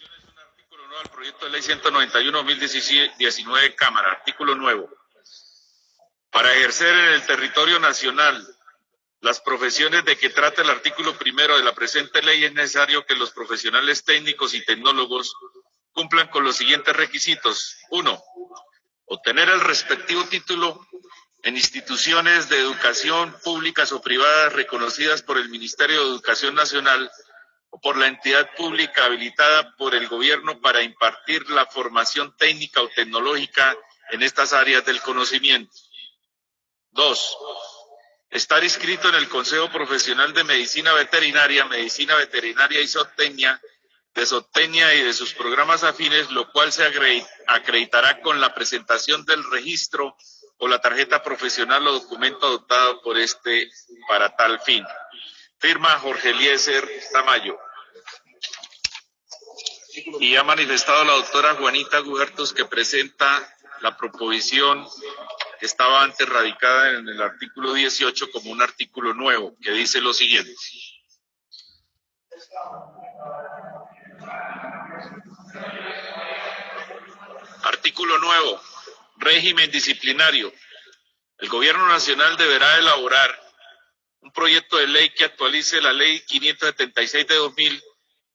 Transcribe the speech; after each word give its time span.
es 0.00 0.24
un 0.24 0.38
artículo 0.38 0.86
nuevo 0.88 1.02
al 1.02 1.10
proyecto 1.10 1.46
de 1.46 1.52
ley 1.52 1.62
191-2019 1.62 3.74
Cámara, 3.76 4.10
artículo 4.10 4.54
nuevo. 4.54 4.90
Para 6.30 6.52
ejercer 6.52 6.94
en 6.94 7.14
el 7.14 7.26
territorio 7.26 7.78
nacional 7.78 8.46
las 9.20 9.40
profesiones 9.40 10.04
de 10.04 10.18
que 10.18 10.30
trata 10.30 10.62
el 10.62 10.70
artículo 10.70 11.16
primero 11.16 11.56
de 11.56 11.64
la 11.64 11.74
presente 11.74 12.22
ley 12.22 12.44
es 12.44 12.52
necesario 12.52 13.06
que 13.06 13.14
los 13.14 13.30
profesionales 13.30 14.04
técnicos 14.04 14.54
y 14.54 14.64
tecnólogos 14.64 15.34
cumplan 15.92 16.28
con 16.28 16.44
los 16.44 16.56
siguientes 16.56 16.94
requisitos. 16.94 17.76
Uno, 17.90 18.22
obtener 19.06 19.48
el 19.48 19.60
respectivo 19.60 20.24
título 20.24 20.86
en 21.42 21.56
instituciones 21.56 22.48
de 22.48 22.58
educación 22.58 23.34
públicas 23.44 23.92
o 23.92 24.00
privadas 24.00 24.52
reconocidas 24.52 25.22
por 25.22 25.38
el 25.38 25.50
Ministerio 25.50 26.02
de 26.02 26.08
Educación 26.08 26.54
Nacional 26.54 27.10
por 27.84 27.98
la 27.98 28.06
entidad 28.06 28.48
pública 28.56 29.04
habilitada 29.04 29.76
por 29.76 29.94
el 29.94 30.08
gobierno 30.08 30.58
para 30.62 30.82
impartir 30.82 31.50
la 31.50 31.66
formación 31.66 32.34
técnica 32.34 32.80
o 32.80 32.88
tecnológica 32.88 33.76
en 34.10 34.22
estas 34.22 34.54
áreas 34.54 34.86
del 34.86 35.02
conocimiento. 35.02 35.70
Dos, 36.92 37.36
estar 38.30 38.64
inscrito 38.64 39.10
en 39.10 39.16
el 39.16 39.28
Consejo 39.28 39.70
Profesional 39.70 40.32
de 40.32 40.44
Medicina 40.44 40.94
Veterinaria, 40.94 41.66
Medicina 41.66 42.16
Veterinaria 42.16 42.80
y 42.80 42.88
Zootecnia, 42.88 43.60
de 44.14 44.24
Zootecnia 44.24 44.94
y 44.94 45.02
de 45.02 45.12
sus 45.12 45.34
programas 45.34 45.84
afines, 45.84 46.30
lo 46.30 46.50
cual 46.52 46.72
se 46.72 46.90
acreditará 47.46 48.22
con 48.22 48.40
la 48.40 48.54
presentación 48.54 49.26
del 49.26 49.44
registro 49.50 50.16
o 50.56 50.68
la 50.68 50.80
tarjeta 50.80 51.22
profesional 51.22 51.86
o 51.86 51.92
documento 51.92 52.46
adoptado 52.46 53.02
por 53.02 53.18
este 53.18 53.70
para 54.08 54.34
tal 54.34 54.58
fin. 54.60 54.86
Firma 55.58 55.98
Jorge 55.98 56.30
Eliezer 56.30 56.88
Tamayo. 57.12 57.58
Y 60.20 60.36
ha 60.36 60.42
manifestado 60.42 61.04
la 61.04 61.12
doctora 61.14 61.54
Juanita 61.54 62.00
Gubertos 62.00 62.52
que 62.52 62.64
presenta 62.64 63.48
la 63.80 63.96
proposición 63.96 64.86
que 65.60 65.66
estaba 65.66 66.02
antes 66.02 66.28
radicada 66.28 66.98
en 66.98 67.08
el 67.08 67.22
artículo 67.22 67.74
18 67.74 68.30
como 68.32 68.50
un 68.50 68.62
artículo 68.62 69.14
nuevo 69.14 69.56
que 69.60 69.70
dice 69.70 70.00
lo 70.00 70.12
siguiente. 70.12 70.54
Artículo 77.62 78.18
nuevo. 78.18 78.60
Régimen 79.16 79.70
disciplinario. 79.70 80.52
El 81.38 81.48
Gobierno 81.48 81.86
Nacional 81.86 82.36
deberá 82.36 82.78
elaborar 82.78 83.38
un 84.20 84.32
proyecto 84.32 84.76
de 84.76 84.88
ley 84.88 85.10
que 85.10 85.24
actualice 85.24 85.80
la 85.80 85.92
Ley 85.92 86.20
576 86.26 87.26
de 87.28 87.34
2000 87.36 87.82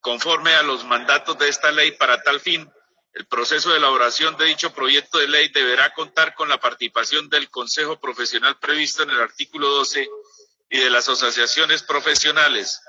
conforme 0.00 0.54
a 0.54 0.62
los 0.62 0.84
mandatos 0.84 1.38
de 1.38 1.48
esta 1.48 1.70
ley 1.70 1.92
para 1.92 2.22
tal 2.22 2.40
fin 2.40 2.70
el 3.18 3.26
proceso 3.26 3.70
de 3.70 3.78
elaboración 3.78 4.36
de 4.36 4.44
dicho 4.44 4.72
proyecto 4.72 5.18
de 5.18 5.26
ley 5.26 5.48
deberá 5.48 5.92
contar 5.92 6.34
con 6.34 6.48
la 6.48 6.60
participación 6.60 7.28
del 7.28 7.50
Consejo 7.50 7.98
Profesional 7.98 8.58
previsto 8.58 9.02
en 9.02 9.10
el 9.10 9.20
artículo 9.20 9.68
12 9.70 10.08
y 10.70 10.78
de 10.78 10.88
las 10.90 11.08
asociaciones 11.08 11.82
profesionales. 11.82 12.80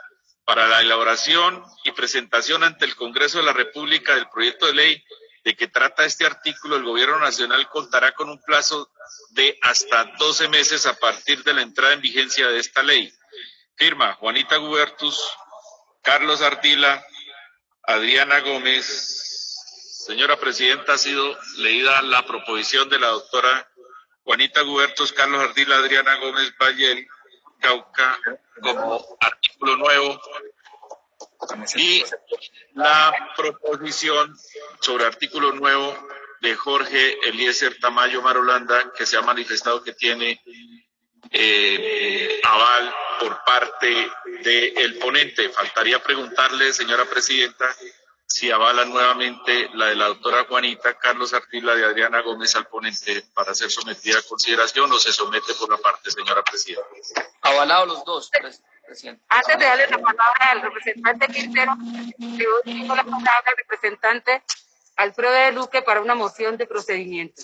Para 0.46 0.68
la 0.68 0.82
elaboración 0.82 1.64
y 1.84 1.94
presentación 1.94 2.64
ante 2.64 2.86
el 2.86 2.96
Congreso 2.96 3.40
de 3.40 3.46
la 3.46 3.54
República 3.54 4.14
del 4.14 4.30
proyecto 4.30 4.68
de 4.68 4.74
ley 4.74 5.04
de 5.46 5.56
que 5.56 5.68
trata 5.68 6.06
este 6.06 6.28
artículo, 6.28 6.76
el 6.76 6.84
Gobierno 6.84 7.18
Nacional 7.18 7.68
contará 7.70 8.12
con 8.14 8.30
un 8.30 8.40
plazo 8.44 8.92
de 9.32 9.58
hasta 9.62 10.12
12 10.20 10.48
meses 10.50 10.86
a 10.86 10.94
partir 11.00 11.44
de 11.44 11.54
la 11.54 11.62
entrada 11.62 11.94
en 11.94 12.02
vigencia 12.02 12.48
de 12.50 12.60
esta 12.60 12.84
ley. 12.84 13.12
Firma 13.76 14.14
Juanita 14.16 14.58
Gubertus, 14.58 15.20
Carlos 16.10 16.42
Ardila, 16.42 17.06
Adriana 17.84 18.40
Gómez, 18.40 18.84
Señora 20.08 20.40
Presidenta, 20.40 20.94
ha 20.94 20.98
sido 20.98 21.38
leída 21.58 22.02
la 22.02 22.26
proposición 22.26 22.90
de 22.90 22.98
la 22.98 23.10
doctora 23.10 23.70
Juanita 24.24 24.62
Gubertos, 24.64 25.14
Carlos 25.14 25.40
Ardila, 25.40 25.76
Adriana 25.76 26.16
Gómez 26.16 26.52
Valle, 26.60 27.08
Cauca, 27.60 28.20
como 28.60 29.06
artículo 29.20 29.76
nuevo. 29.78 30.20
Y 31.76 32.04
la 32.74 33.14
proposición 33.38 34.36
sobre 34.82 35.06
artículo 35.06 35.52
nuevo 35.52 35.96
de 36.42 36.56
Jorge 36.56 37.20
Eliezer 37.30 37.78
Tamayo 37.80 38.24
Marolanda, 38.24 38.94
que 38.98 39.06
se 39.06 39.16
ha 39.16 39.22
manifestado 39.22 39.84
que 39.84 39.94
tiene 39.94 40.42
eh, 41.30 42.42
aval 42.44 42.96
por 43.20 43.44
parte 43.44 44.12
del 44.44 44.98
ponente. 45.00 45.50
Faltaría 45.50 46.02
preguntarle, 46.02 46.74
señora 46.74 47.06
Presidenta, 47.06 47.76
si 48.30 48.52
avala 48.52 48.86
nuevamente 48.86 49.70
la 49.74 49.88
de 49.88 49.96
la 49.96 50.06
doctora 50.06 50.46
Juanita 50.46 50.98
Carlos 51.00 51.34
Artila 51.34 51.76
de 51.76 51.84
Adriana 51.84 52.22
Gómez 52.22 52.56
al 52.56 52.68
ponente 52.68 53.24
para 53.34 53.56
ser 53.56 53.72
sometida 53.72 54.20
a 54.20 54.22
consideración 54.22 54.92
o 54.92 55.00
se 55.00 55.12
somete 55.12 55.54
por 55.56 55.70
la 55.70 55.78
parte, 55.78 56.12
señora 56.12 56.44
presidenta. 56.44 56.86
Avalado 57.42 57.88
los 57.88 58.06
dos, 58.06 58.30
presidente. 58.30 59.24
Antes 59.30 59.58
de 59.58 59.66
darle 59.66 59.88
la 59.88 59.98
palabra 59.98 60.50
al 60.52 60.62
representante 60.62 61.28
Quintero, 61.28 61.74
le 62.20 62.46
doy 62.66 62.88
la 62.88 63.04
palabra 63.04 63.44
al 63.48 63.58
representante 63.58 64.44
Alfredo 64.96 65.34
de 65.34 65.52
Luque 65.52 65.82
para 65.82 66.02
una 66.02 66.14
moción 66.14 66.58
de 66.58 66.68
procedimiento. 66.68 67.42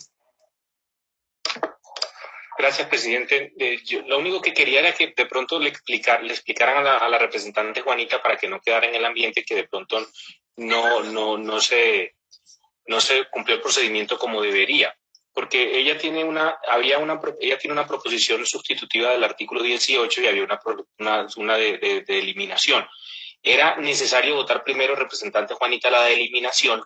Gracias, 2.58 2.88
presidente. 2.88 3.54
Eh, 3.60 3.80
lo 4.08 4.18
único 4.18 4.42
que 4.42 4.54
quería 4.54 4.80
era 4.80 4.94
que 4.94 5.14
de 5.16 5.26
pronto 5.26 5.60
le, 5.60 5.70
explicar, 5.70 6.24
le 6.24 6.32
explicaran 6.32 6.78
a 6.78 6.82
la, 6.82 6.98
a 6.98 7.10
la, 7.10 7.18
representante 7.18 7.82
Juanita 7.82 8.22
para 8.22 8.38
que 8.38 8.48
no 8.48 8.62
quedara 8.62 8.88
en 8.88 8.96
el 8.96 9.04
ambiente 9.04 9.44
que 9.44 9.56
de 9.56 9.68
pronto 9.68 10.08
no, 10.56 11.04
no, 11.04 11.38
no, 11.38 11.60
se, 11.60 12.16
no 12.86 13.02
se 13.02 13.26
cumplió 13.30 13.58
el 13.58 13.62
procedimiento 13.62 14.18
como 14.18 14.42
debería. 14.42 14.96
Porque 15.34 15.78
ella 15.80 15.98
tiene 15.98 16.24
una, 16.24 16.58
había 16.70 16.98
una, 16.98 17.20
ella 17.42 17.58
tiene 17.58 17.74
una 17.74 17.86
proposición 17.86 18.46
sustitutiva 18.46 19.12
del 19.12 19.24
artículo 19.26 19.62
18 19.62 20.22
y 20.22 20.28
había 20.28 20.44
una, 20.44 20.62
una, 21.00 21.28
una 21.36 21.58
de, 21.58 21.78
de, 21.78 22.02
de 22.02 22.20
eliminación. 22.20 22.88
Era 23.44 23.76
necesario 23.76 24.36
votar 24.36 24.64
primero, 24.64 24.96
representante 24.96 25.54
Juanita, 25.54 25.90
la 25.90 26.06
de 26.06 26.14
eliminación, 26.14 26.82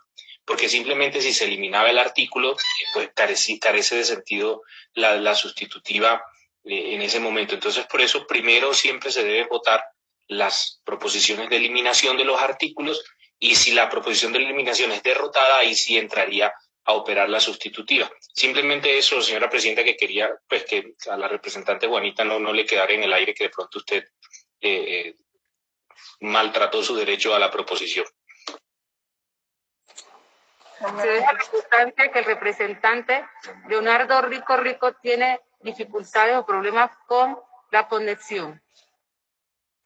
porque 0.49 0.67
simplemente 0.67 1.21
si 1.21 1.31
se 1.31 1.45
eliminaba 1.45 1.91
el 1.91 1.99
artículo, 1.99 2.57
pues 2.91 3.11
carece, 3.13 3.59
de 3.95 4.03
sentido 4.03 4.63
la, 4.95 5.35
sustitutiva 5.35 6.23
eh, 6.63 6.95
en 6.95 7.03
ese 7.03 7.19
momento. 7.19 7.53
Entonces, 7.53 7.85
por 7.85 8.01
eso 8.01 8.25
primero 8.25 8.73
siempre 8.73 9.11
se 9.11 9.23
deben 9.23 9.47
votar 9.47 9.83
las 10.27 10.81
proposiciones 10.83 11.51
de 11.51 11.57
eliminación 11.57 12.17
de 12.17 12.25
los 12.25 12.41
artículos 12.41 13.05
y 13.38 13.53
si 13.53 13.73
la 13.73 13.89
proposición 13.89 14.33
de 14.33 14.39
eliminación 14.39 14.91
es 14.91 15.03
derrotada, 15.03 15.59
ahí 15.59 15.75
sí 15.75 15.99
entraría 15.99 16.51
a 16.83 16.93
operar 16.93 17.29
la 17.29 17.39
sustitutiva. 17.39 18.09
Simplemente 18.33 18.97
eso, 18.97 19.21
señora 19.21 19.51
presidenta, 19.51 19.83
que 19.83 19.97
quería 19.97 20.31
pues 20.47 20.65
que 20.65 20.95
a 21.11 21.15
la 21.15 21.27
representante 21.27 21.85
Juanita 21.85 22.23
no, 22.23 22.39
no 22.39 22.53
le 22.53 22.65
quedara 22.65 22.91
en 22.91 23.03
el 23.03 23.13
aire 23.13 23.35
que 23.35 23.43
de 23.43 23.49
pronto 23.51 23.77
usted 23.77 24.03
eh, 24.61 25.09
eh 25.09 25.15
maltrató 26.21 26.83
su 26.83 26.95
derecho 26.95 27.35
a 27.35 27.39
la 27.39 27.51
proposición. 27.51 28.05
Se 30.79 31.07
deja 31.07 31.38
constancia 31.51 32.12
que 32.12 32.19
el 32.19 32.25
representante 32.25 33.25
Leonardo 33.67 34.22
Rico 34.22 34.56
Rico 34.57 34.94
tiene 34.94 35.41
dificultades 35.59 36.38
o 36.38 36.45
problemas 36.45 36.91
con 37.06 37.38
la 37.72 37.88
conexión. 37.88 38.62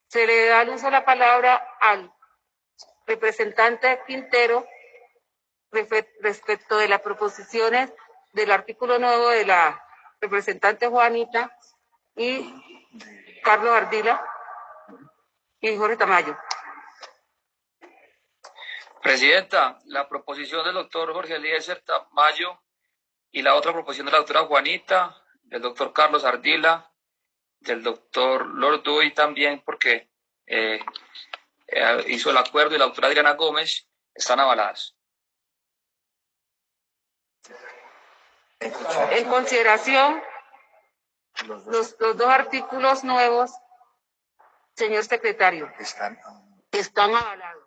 Se 0.08 0.28
le 0.28 0.48
da 0.48 0.62
el 0.62 0.70
uso 0.70 0.86
de 0.86 0.92
la 0.92 1.06
palabra 1.06 1.68
al 1.82 2.14
representante 3.08 4.02
Quintero 4.06 4.68
respecto 5.72 6.78
de 6.78 6.88
las 6.88 7.02
proposiciones 7.02 7.92
del 8.34 8.52
artículo 8.52 9.00
nuevo 9.00 9.30
de 9.30 9.46
la 9.46 9.84
representante 10.22 10.88
Juanita 10.88 11.58
y 12.16 13.42
Carlos 13.44 13.72
Ardila 13.72 14.24
y 15.60 15.76
Jorge 15.76 15.98
Tamayo. 15.98 16.38
Presidenta, 19.04 19.80
la 19.88 20.08
proposición 20.08 20.64
del 20.64 20.76
doctor 20.76 21.12
Jorge 21.12 21.36
Eliezer 21.36 21.82
Tamayo 21.82 22.58
y 23.32 23.42
la 23.42 23.56
otra 23.56 23.74
proposición 23.74 24.06
de 24.06 24.14
la 24.14 24.20
doctora 24.20 24.46
Juanita, 24.46 25.22
del 25.44 25.62
doctor 25.62 25.92
Carlos 25.92 26.24
Ardila, 26.24 26.90
del 27.60 27.84
doctor 27.84 28.46
Lord 28.46 28.84
Dewey 28.84 29.14
también, 29.14 29.62
porque 29.66 30.10
eh, 30.46 30.80
eh, 31.68 32.04
hizo 32.08 32.30
el 32.30 32.38
acuerdo 32.38 32.76
y 32.76 32.78
la 32.78 32.86
doctora 32.86 33.10
Adriana 33.10 33.34
Gómez 33.34 33.90
están 34.14 34.40
avaladas. 34.40 34.96
En 38.62 39.28
consideración, 39.28 40.24
los, 41.46 41.66
los 42.00 42.18
dos 42.18 42.30
artículos 42.30 43.04
nuevos, 43.04 43.52
señor 44.78 45.04
secretario, 45.04 45.70
están, 45.78 46.18
están 46.72 47.14
avalados. 47.14 47.63